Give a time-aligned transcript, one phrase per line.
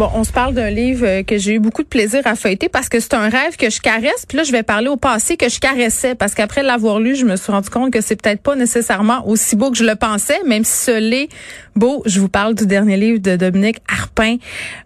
[0.00, 2.70] Bon, on se parle d'un livre euh, que j'ai eu beaucoup de plaisir à feuilleter
[2.70, 4.24] parce que c'est un rêve que je caresse.
[4.26, 7.26] Puis là, je vais parler au passé que je caressais parce qu'après l'avoir lu, je
[7.26, 10.42] me suis rendu compte que c'est peut-être pas nécessairement aussi beau que je le pensais,
[10.46, 11.28] même si ce l'est
[11.76, 12.02] beau.
[12.06, 14.36] Je vous parle du dernier livre de Dominique Harpin,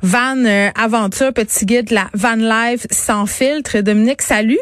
[0.02, 3.82] Van euh, Aventure, petit guide de la Van Life sans filtre.
[3.82, 4.58] Dominique, salut.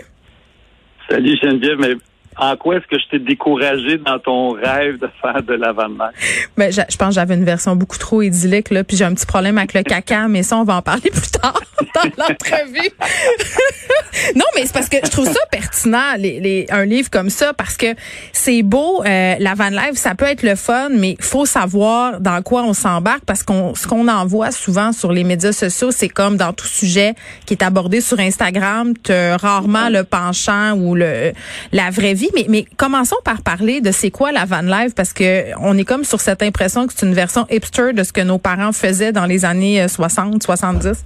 [1.09, 1.97] Salut Geneviève,
[2.37, 6.11] en quoi est-ce que je t'ai découragé dans ton rêve de faire de l'avant-mer?
[6.57, 9.15] Ben, je, je pense que j'avais une version beaucoup trop idyllique, là, puis j'ai un
[9.15, 11.61] petit problème avec le caca, mais ça, on va en parler plus tard
[11.95, 12.91] dans l'entrevue.
[14.37, 17.53] non, mais c'est parce que je trouve ça pertinent, les, les, un livre comme ça,
[17.53, 17.95] parce que
[18.33, 22.43] c'est beau, euh, la van life, ça peut être le fun, mais faut savoir dans
[22.43, 26.09] quoi on s'embarque, parce qu'on ce qu'on en voit souvent sur les médias sociaux, c'est
[26.09, 27.15] comme dans tout sujet
[27.47, 31.33] qui est abordé sur Instagram, as rarement le penchant ou le
[31.73, 32.22] la vraie vie.
[32.35, 35.85] Mais, mais commençons par parler de c'est quoi la van life, parce que on est
[35.85, 39.13] comme sur cette impression que c'est une version hipster de ce que nos parents faisaient
[39.13, 41.05] dans les années 60, euh, 70.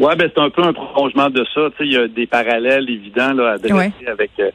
[0.00, 1.68] Ouais, ben c'est un peu un prolongement de ça.
[1.80, 4.50] Il y a des parallèles évidents là, à avec euh,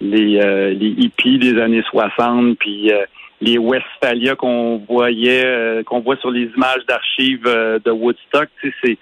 [0.00, 3.04] les, euh, les hippies des années 60, puis euh,
[3.42, 8.48] les Westphalia qu'on voyait, qu'on voit sur les images d'archives de Woodstock.
[8.82, 8.96] C'est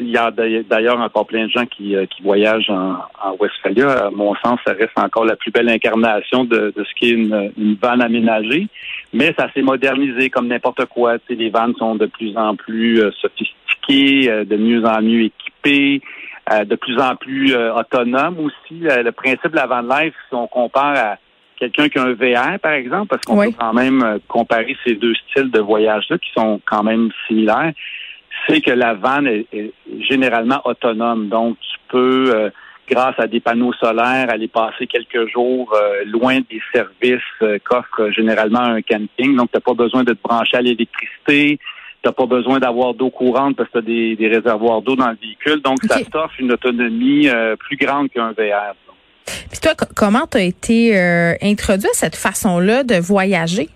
[0.00, 4.06] il y a d'ailleurs encore plein de gens qui, qui voyagent en, en, Westphalia.
[4.06, 7.52] À mon sens, ça reste encore la plus belle incarnation de, de ce qu'est une,
[7.58, 8.68] une vanne aménagée.
[9.12, 11.18] Mais ça s'est modernisé comme n'importe quoi.
[11.18, 13.56] Tu sais, les vannes sont de plus en plus sophistiquées
[13.88, 16.00] euh, de mieux en mieux équipés,
[16.52, 18.80] euh, de plus en plus euh, autonomes aussi.
[18.80, 21.16] le principe de la van life, si on compare à
[21.56, 25.14] quelqu'un qui a un VR, par exemple, parce qu'on peut quand même comparer ces deux
[25.14, 27.72] styles de voyage-là qui sont quand même similaires,
[28.46, 29.72] c'est que la van est,
[30.08, 31.28] généralement autonome.
[31.28, 32.50] Donc, tu peux,
[32.88, 35.74] grâce à des panneaux solaires, aller passer quelques jours
[36.06, 39.36] loin des services qu'offre généralement un camping.
[39.36, 41.58] Donc, tu n'as pas besoin de te brancher à l'électricité
[42.06, 45.16] tu pas besoin d'avoir d'eau courante parce que tu as des, réservoirs d'eau dans le
[45.20, 45.60] véhicule.
[45.62, 48.74] Donc, ça t'offre une autonomie euh, plus grande qu'un VR.
[49.50, 53.68] Puis toi, comment tu as été euh, introduit à cette façon-là de voyager?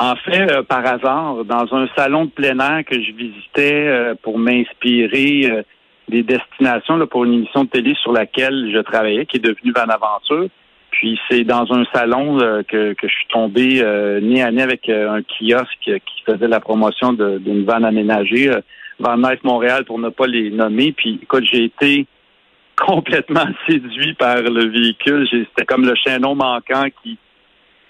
[0.00, 4.38] En fait, euh, par hasard, dans un salon de plein air que je visitais pour
[4.38, 5.64] m'inspirer
[6.08, 9.88] des destinations pour une émission de télé sur laquelle je travaillais, qui est devenue Van
[9.88, 10.48] Aventure.
[10.90, 14.88] Puis c'est dans un salon euh, que, je suis tombé euh, nez à nez avec
[14.88, 18.50] euh, un kiosque qui faisait la promotion d'une vanne aménagée,
[18.98, 20.92] Van Life Montréal pour ne pas les nommer.
[20.92, 22.06] Puis écoute, j'ai été
[22.76, 25.28] complètement séduit par le véhicule.
[25.30, 27.18] C'était comme le chaînon manquant qui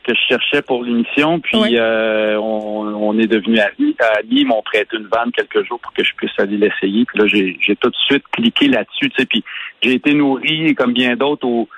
[0.04, 1.40] que je cherchais pour l'émission.
[1.40, 3.96] Puis on, est devenu amis.
[4.18, 7.04] Amis m'ont prêté une vanne quelques jours pour que je puisse aller l'essayer.
[7.04, 9.10] Puis là, j'ai tout de suite cliqué là-dessus.
[9.10, 9.44] Tu sais, puis
[9.82, 11.68] j'ai été nourri, comme bien d'autres, au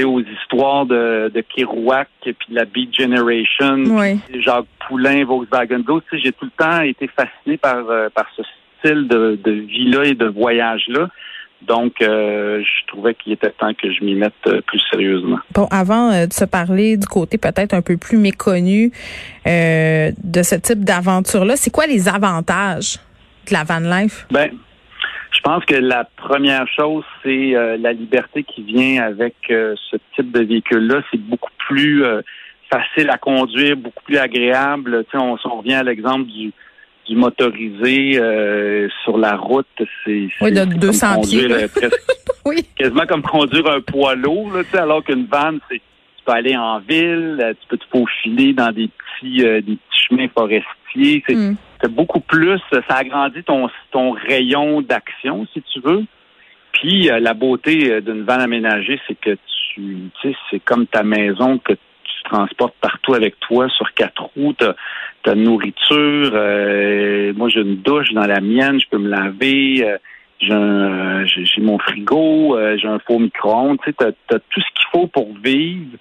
[0.00, 4.18] aux histoires de, de Kerouac puis de la Beat Generation, oui.
[4.40, 6.06] Jacques Poulain, Volkswagen Ghost.
[6.12, 8.42] J'ai tout le temps été fasciné par, euh, par ce
[8.78, 11.08] style de, de vie-là et de voyage-là.
[11.66, 15.38] Donc, euh, je trouvais qu'il était temps que je m'y mette euh, plus sérieusement.
[15.54, 18.92] Bon, avant de se parler du côté peut-être un peu plus méconnu
[19.46, 22.98] de ce type d'aventure-là, c'est quoi les avantages
[23.48, 24.26] de la van life?
[24.30, 24.50] Ben,
[25.32, 29.96] je pense que la première chose, c'est euh, la liberté qui vient avec euh, ce
[30.14, 31.02] type de véhicule-là.
[31.10, 32.20] C'est beaucoup plus euh,
[32.70, 35.04] facile à conduire, beaucoup plus agréable.
[35.04, 36.52] Tu sais, on, on revient à l'exemple du,
[37.08, 38.20] du motorisé
[39.04, 39.66] sur la route.
[40.04, 41.48] C'est oui, de 200 pieds.
[42.44, 42.66] oui.
[42.76, 46.78] Quasiment comme conduire un poids lourd, là, alors qu'une vanne, c'est tu peux aller en
[46.78, 51.24] ville, tu peux te faufiler dans des petits, des petits chemins forestiers.
[51.26, 51.56] C'est, hmm
[51.88, 56.04] beaucoup plus, ça agrandit ton, ton rayon d'action, si tu veux.
[56.72, 59.36] Puis euh, la beauté euh, d'une vanne aménagée, c'est que
[59.74, 61.78] tu, tu sais, c'est comme ta maison que tu
[62.32, 64.54] transportes partout avec toi sur quatre roues.
[64.54, 64.74] T'as
[65.26, 66.32] as nourriture.
[66.34, 69.98] Euh, moi, j'ai une douche dans la mienne, je peux me laver.
[70.40, 73.78] j'ai mon frigo, j'ai un faux micro-ondes.
[73.84, 73.96] Tu sais,
[74.28, 75.98] t'as as tout ce qu'il faut pour vivre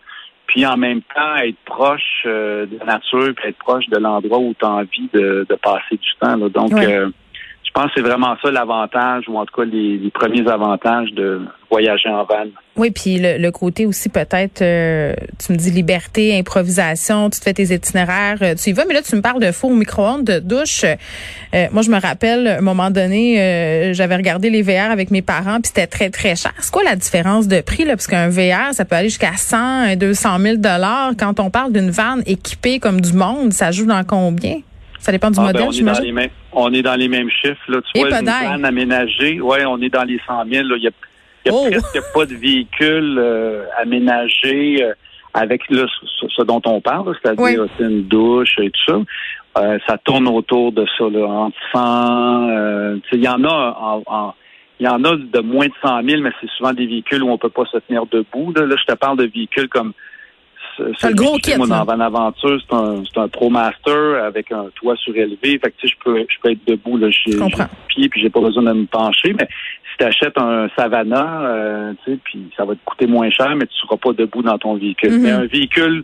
[0.51, 4.39] puis en même temps être proche euh, de la nature, puis être proche de l'endroit
[4.39, 6.37] où tu as envie de, passer du temps.
[6.37, 7.09] Donc, euh,
[7.73, 11.39] je pense que c'est vraiment ça l'avantage, ou en tout cas les, premiers avantages de
[11.69, 12.49] voyager en van.
[12.75, 17.53] Oui, puis le, côté aussi peut-être, euh, tu me dis liberté, improvisation, tu te fais
[17.53, 20.39] tes itinéraires, euh, tu y vas, mais là tu me parles de four micro-ondes, de
[20.39, 20.83] douche.
[20.83, 25.21] Euh, moi, je me rappelle, à un moment donné, j'avais regardé les VR avec mes
[25.21, 26.51] parents, puis c'était très, très cher.
[26.59, 27.95] C'est quoi la différence de prix, là?
[27.95, 31.11] Parce qu'un VR, ça peut aller jusqu'à 100, 200 000 dollars.
[31.17, 34.57] Quand on parle d'une van équipée comme du monde, ça joue dans combien?
[35.01, 37.59] Ça dépend du ah, ben, modèle, on, est on est dans les mêmes chiffres.
[37.67, 37.79] Là.
[37.81, 40.67] Tu vois, une van aménagée, ouais, on est dans les 100 000.
[40.75, 40.91] Il y a,
[41.45, 41.67] y a oh!
[41.71, 44.93] presque pas de véhicule euh, aménagé euh,
[45.33, 48.99] avec ce, dont on parle, c'est-à-dire une douche et tout ça.
[49.57, 52.99] Euh, ça tourne autour de ça, là, entre 100.
[53.13, 54.33] il y en a en,
[54.79, 57.29] il y en a de moins de 100 000, mais c'est souvent des véhicules où
[57.29, 58.53] on peut pas se tenir debout.
[58.55, 59.93] Là, là je te parle de véhicules comme
[60.97, 61.55] c'est le gros kit.
[61.57, 65.59] Moi, dans Van Aventure, c'est un, c'est un Pro Master avec un toit surélevé.
[65.59, 67.09] Fait que, tu sais, je peux, je peux être debout, là.
[67.09, 67.37] J'ai
[67.87, 69.33] pied, puis j'ai pas besoin de me pencher.
[69.33, 69.47] Mais
[69.91, 73.55] si tu achètes un Savannah, euh, tu sais, puis ça va te coûter moins cher,
[73.55, 75.11] mais tu seras pas debout dans ton véhicule.
[75.11, 75.21] Mm-hmm.
[75.21, 76.03] Mais un véhicule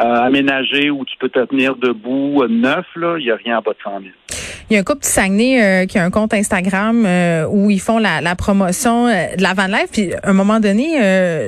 [0.00, 3.58] euh, aménagé où tu peux te tenir debout, euh, neuf, là, il n'y a rien
[3.58, 4.12] en bas de 100 000.
[4.70, 7.70] Il y a un couple de Saguenay euh, qui a un compte Instagram euh, où
[7.70, 9.88] ils font la, la promotion euh, de la van life.
[9.90, 10.92] Puis à un moment donné,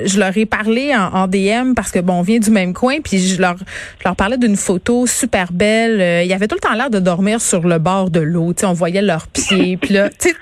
[0.05, 2.99] je leur ai parlé en, en, DM parce que bon, on vient du même coin.
[2.99, 6.25] Puis je leur, je leur parlais d'une photo super belle.
[6.25, 8.51] il y avait tout le temps l'air de dormir sur le bord de l'eau.
[8.51, 9.77] Tu sais, on voyait leurs pieds.
[9.77, 10.35] puis là, tu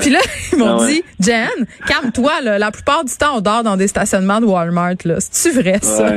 [0.00, 0.18] puis là,
[0.52, 2.40] ils m'ont ah dit, Jen, calme-toi.
[2.40, 4.96] La plupart du temps, on dort dans des stationnements de Walmart.
[5.04, 6.14] Là, c'est-tu vrai ça?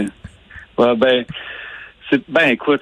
[0.79, 1.23] Ouais, ben
[2.27, 2.81] ben écoute,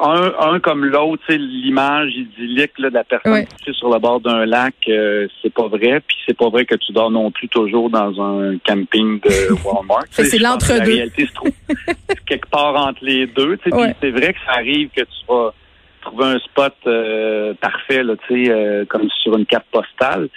[0.00, 4.46] un, un comme l'autre, l'image idyllique de la personne qui est sur le bord d'un
[4.46, 6.00] lac, euh, c'est pas vrai.
[6.06, 10.04] Puis c'est pas vrai que tu dors non plus toujours dans un camping de Walmart.
[10.10, 10.78] c'est l'entre-deux.
[10.78, 11.52] La réalité se trouve
[12.26, 13.58] quelque part entre les deux.
[13.64, 15.52] C'est vrai que ça arrive que tu vas
[16.00, 20.28] trouver un spot euh, parfait, là, euh, comme sur une carte postale.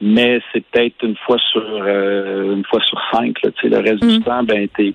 [0.00, 3.42] Mais c'est peut-être une fois sur une fois sur cinq.
[3.42, 4.22] Là, le reste du mm.
[4.24, 4.92] temps, ben t'es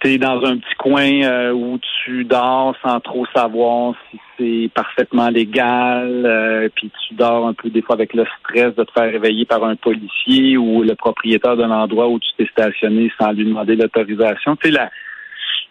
[0.00, 4.70] tu es dans un petit coin euh, où tu dors sans trop savoir si c'est
[4.74, 8.92] parfaitement légal, euh, puis tu dors un peu des fois avec le stress de te
[8.92, 13.32] faire réveiller par un policier ou le propriétaire d'un endroit où tu t'es stationné sans
[13.32, 14.56] lui demander l'autorisation.
[14.56, 14.78] Tu sais,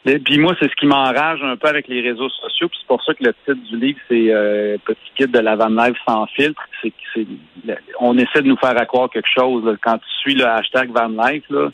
[0.06, 2.70] puis moi, c'est ce qui m'enrage un peu avec les réseaux sociaux.
[2.70, 5.56] Puis c'est pour ça que le titre du livre, c'est euh, Petit kit de la
[5.56, 6.62] van life sans filtre.
[6.82, 6.94] C'est,
[8.00, 9.78] on essaie de nous faire croire quelque chose.
[9.82, 11.70] Quand tu suis le hashtag van life, là,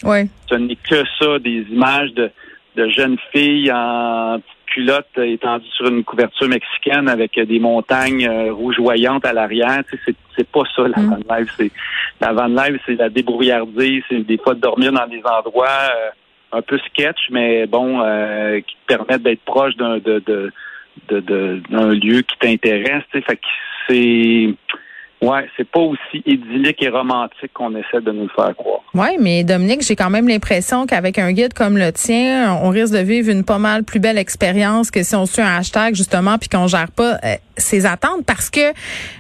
[0.50, 2.32] ce n'est que ça, des images de
[2.76, 8.52] de jeunes filles en petite culotte étendues sur une couverture mexicaine avec des montagnes euh,
[8.52, 9.84] rougeoyantes à l'arrière.
[9.90, 11.10] c'est, c'est pas ça la mm.
[11.10, 11.54] van life.
[11.58, 11.72] C'est
[12.20, 16.10] la van life, c'est la débrouillardise, c'est des fois de dormir dans des endroits euh,
[16.54, 20.52] un peu sketch, mais bon, euh, qui te permettent d'être proche d'un de, de,
[21.10, 23.04] de, d'un lieu qui t'intéresse.
[23.12, 23.48] Fait que
[23.88, 24.54] c'est
[25.24, 28.82] Ouais, c'est pas aussi idyllique et romantique qu'on essaie de nous faire croire.
[28.94, 32.94] Oui, mais Dominique, j'ai quand même l'impression qu'avec un guide comme le tien, on risque
[32.94, 36.38] de vivre une pas mal plus belle expérience que si on suit un hashtag justement
[36.38, 38.60] puis qu'on gère pas euh, ses attentes parce que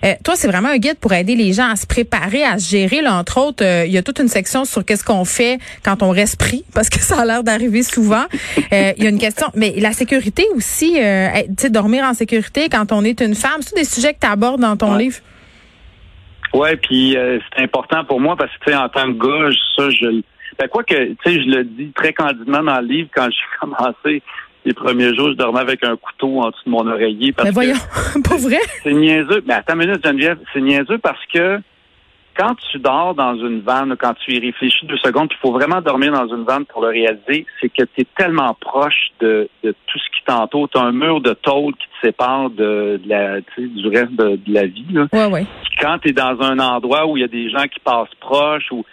[0.04, 2.70] euh, toi, c'est vraiment un guide pour aider les gens à se préparer, à se
[2.70, 3.02] gérer.
[3.02, 6.04] Là, entre autres, euh, il y a toute une section sur qu'est-ce qu'on fait quand
[6.04, 8.26] on reste pris parce que ça a l'air d'arriver souvent.
[8.74, 11.00] Il y a une question, mais la sécurité aussi, tu
[11.58, 14.60] sais, dormir en sécurité quand on est une femme, c'est des sujets que tu abordes
[14.60, 15.20] dans ton livre?
[16.54, 19.50] Ouais, puis euh, c'est important pour moi parce que tu sais, en tant que gars,
[19.76, 20.22] ça, je
[20.60, 23.46] ben quoi que, tu sais, je le dis très candidement dans le livre quand j'ai
[23.60, 24.22] commencé
[24.66, 27.34] les premiers jours, je dormais avec un couteau en dessous de mon oreiller.
[27.34, 27.76] Parce mais voyons,
[28.24, 28.60] pas vrai?
[28.82, 29.44] C'est niaiseux.
[29.46, 31.60] Mais attends une minute, Geneviève, c'est niaiseux parce que
[32.36, 35.82] quand tu dors dans une vanne, quand tu y réfléchis deux secondes, il faut vraiment
[35.82, 40.00] dormir dans une vanne pour le réaliser, c'est que tu es tellement proche de, tout
[40.00, 40.70] ce qui t'entoure.
[40.70, 44.66] Tu as un mur de tôle qui te sépare de, la, du reste de, la
[44.66, 44.88] vie.
[44.92, 45.08] Là.
[45.14, 45.46] Ouais, ouais.
[45.80, 48.72] Quand tu es dans un endroit où il y a des gens qui passent proches,
[48.72, 48.84] ou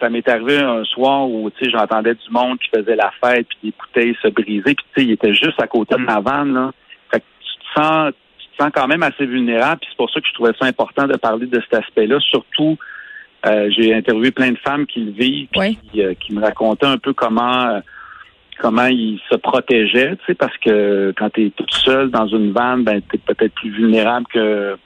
[0.00, 3.74] ça m'est arrivé un soir où j'entendais du monde qui faisait la fête, puis des
[3.78, 6.54] bouteilles se brisaient, puis il était juste à côté de ma vanne.
[6.54, 6.70] Là.
[7.12, 8.12] Fait que tu te sens
[8.58, 9.80] sens quand même assez vulnérable.
[9.80, 12.18] Puis c'est pour ça que je trouvais ça important de parler de cet aspect-là.
[12.20, 12.78] Surtout,
[13.46, 15.48] euh, j'ai interviewé plein de femmes qui le vivent,
[15.92, 17.80] qui, euh, qui, me racontaient un peu comment euh,
[18.60, 22.52] comment ils se protégeaient, tu sais, parce que quand tu es toute seule dans une
[22.52, 24.76] vanne, ben t'es peut-être plus vulnérable que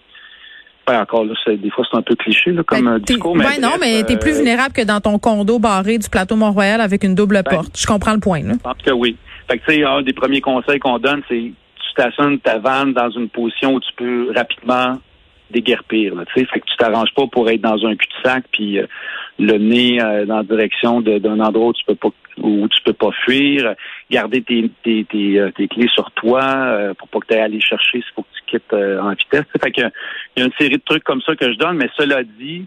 [0.86, 3.36] ben, encore là, des fois c'est un peu cliché là, comme ben, discours.
[3.36, 6.80] Mais ben non, mais t'es plus vulnérable que dans ton condo barré du plateau Mont-Royal
[6.80, 7.78] avec une double ben, porte.
[7.78, 8.42] Je comprends le point.
[8.42, 8.54] Là.
[8.54, 9.16] Je pense que oui.
[9.50, 11.52] Fait que tu sais, un des premiers conseils qu'on donne, c'est
[11.96, 14.98] stationnes ta vanne dans une position où tu peux rapidement
[15.50, 16.14] déguerpir.
[16.14, 18.86] Là, que tu t'arranges pas pour être dans un cul-de-sac puis euh,
[19.38, 22.92] le nez euh, dans la direction d'un endroit où tu peux pas où tu peux
[22.92, 23.74] pas fuir.
[24.10, 27.60] Garder tes, tes, tes, euh, tes clés sur toi pour pas que tu ailles aller
[27.60, 29.46] chercher s'il faut que tu kit en vitesse.
[29.62, 31.88] Fait que il y a une série de trucs comme ça que je donne, mais
[31.96, 32.66] cela dit,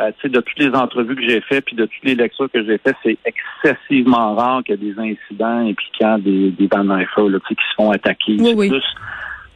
[0.00, 2.78] euh, de toutes les entrevues que j'ai faites, puis de toutes les lectures que j'ai
[2.78, 7.04] faites, c'est excessivement rare qu'il y ait des incidents impliquant des, des Van là,
[7.48, 8.36] qui se font attaquer.
[8.38, 8.70] Oui,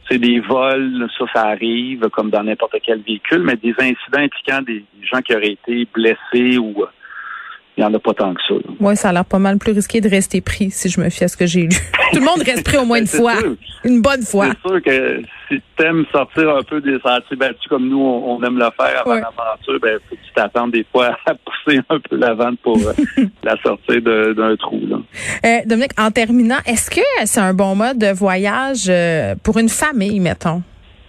[0.09, 4.61] c'est des vols, ça, ça arrive comme dans n'importe quel véhicule, mais des incidents impliquant
[4.61, 6.85] des gens qui auraient été blessés ou
[7.77, 8.55] il n'y en a pas tant que ça.
[8.79, 11.23] Oui, ça a l'air pas mal plus risqué de rester pris, si je me fie
[11.23, 11.69] à ce que j'ai lu.
[12.11, 13.35] Tout le monde reste pris au moins une fois.
[13.83, 14.47] Une bonne fois.
[14.47, 18.41] C'est sûr que si tu aimes sortir un peu des sentiers battus comme nous, on,
[18.43, 21.99] aime le faire avant l'aventure, ben, faut que tu t'attendes des fois à pousser un
[21.99, 22.93] peu la vente pour euh,
[23.43, 24.81] la sortir d'un trou.
[24.87, 24.97] Là.
[25.45, 29.69] Euh, Dominique, en terminant, est-ce que c'est un bon mode de voyage euh, pour une
[29.69, 30.61] famille, mettons?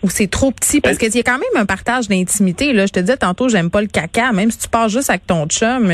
[0.02, 0.80] Ou c'est trop petit?
[0.80, 2.72] Parce ben, qu'il y a quand même un partage d'intimité.
[2.72, 2.86] Là.
[2.86, 4.32] Je te disais tantôt, j'aime pas le caca.
[4.32, 5.92] Même si tu pars juste avec ton chum,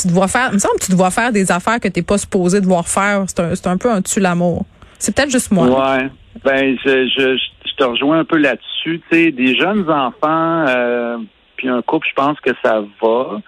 [0.00, 2.04] tu dois faire, il me semble que tu dois faire des affaires que tu n'es
[2.04, 3.24] pas supposé devoir faire.
[3.26, 4.64] C'est un, un peu un tue l'amour.
[4.98, 5.66] C'est peut-être juste moi.
[5.66, 6.08] Ouais.
[6.44, 9.00] Ben, je, je, je te rejoins un peu là-dessus.
[9.10, 11.18] Tu sais, des jeunes enfants, euh,
[11.56, 13.40] puis un couple, je pense que ça va.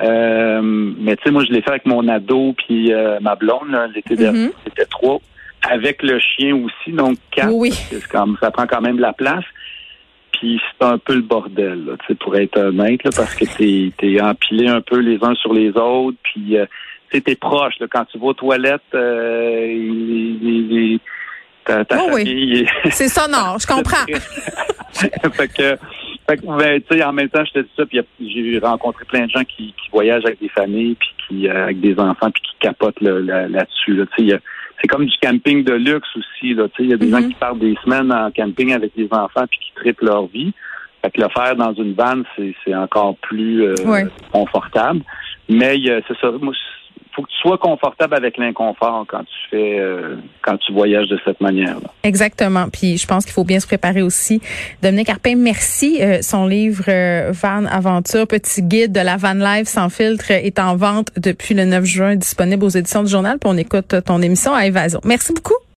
[0.00, 3.76] Euh, mais tu sais, moi, je l'ai fait avec mon ado puis euh, ma blonde.
[3.94, 5.18] L'été dernier, c'était trois.
[5.68, 7.52] Avec le chien aussi, donc quatre.
[7.52, 7.72] Oui.
[8.10, 9.44] Comme, ça prend quand même de la place.
[10.38, 14.20] Puis c'est un peu le bordel, là, pour être honnête, là, parce que t'es es
[14.20, 16.66] empilé un peu les uns sur les autres, puis euh,
[17.10, 17.74] t'es proche.
[17.80, 21.00] Là, quand tu vas aux toilettes, euh, il,
[21.64, 22.68] ta, ta oh famille, oui.
[22.92, 24.06] c'est sonore, je comprends.
[24.92, 25.76] fait que,
[26.28, 29.04] fait que ben, tu sais, en même temps, je te dis ça, puis j'ai rencontré
[29.06, 32.30] plein de gens qui, qui voyagent avec des familles, puis qui euh, avec des enfants,
[32.30, 33.94] puis qui capotent là-dessus.
[33.94, 34.40] Là, tu sais,
[34.80, 36.54] c'est comme du camping de luxe aussi.
[36.54, 36.66] Là.
[36.78, 37.28] Il y a des gens mm-hmm.
[37.28, 40.52] qui partent des semaines en camping avec des enfants puis qui triplent leur vie.
[41.02, 43.74] Fait que le faire dans une vanne, c'est encore plus euh,
[44.32, 45.00] confortable.
[45.48, 46.30] Mais c'est ça.
[46.40, 46.54] Moi,
[47.18, 51.18] faut que tu sois confortable avec l'inconfort quand tu fais euh, quand tu voyages de
[51.24, 51.90] cette manière-là.
[52.04, 52.68] Exactement.
[52.72, 54.40] Puis je pense qu'il faut bien se préparer aussi.
[54.82, 55.98] Dominique Arpin, merci.
[56.00, 60.60] Euh, son livre euh, Van Aventure, petit guide de la van life sans filtre est
[60.60, 63.38] en vente depuis le 9 juin, disponible aux éditions du journal.
[63.40, 65.00] Puis on écoute ton émission à Évasion.
[65.04, 65.58] Merci beaucoup.